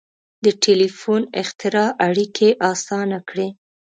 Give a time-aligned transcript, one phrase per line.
[0.45, 3.47] •د ټیلیفون اختراع اړیکې آسانه کړې.